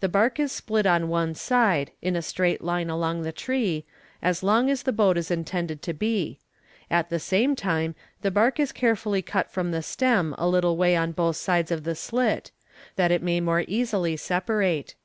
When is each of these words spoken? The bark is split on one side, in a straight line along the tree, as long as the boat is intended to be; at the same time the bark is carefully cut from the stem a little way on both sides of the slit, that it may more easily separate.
The 0.00 0.08
bark 0.08 0.40
is 0.40 0.50
split 0.50 0.86
on 0.86 1.06
one 1.06 1.36
side, 1.36 1.92
in 2.02 2.16
a 2.16 2.20
straight 2.20 2.64
line 2.64 2.90
along 2.90 3.22
the 3.22 3.30
tree, 3.30 3.84
as 4.20 4.42
long 4.42 4.68
as 4.68 4.82
the 4.82 4.90
boat 4.90 5.16
is 5.16 5.30
intended 5.30 5.82
to 5.82 5.92
be; 5.94 6.40
at 6.90 7.10
the 7.10 7.20
same 7.20 7.54
time 7.54 7.94
the 8.22 8.32
bark 8.32 8.58
is 8.58 8.72
carefully 8.72 9.22
cut 9.22 9.48
from 9.48 9.70
the 9.70 9.82
stem 9.84 10.34
a 10.36 10.48
little 10.48 10.76
way 10.76 10.96
on 10.96 11.12
both 11.12 11.36
sides 11.36 11.70
of 11.70 11.84
the 11.84 11.94
slit, 11.94 12.50
that 12.96 13.12
it 13.12 13.22
may 13.22 13.38
more 13.38 13.64
easily 13.68 14.16
separate. 14.16 14.96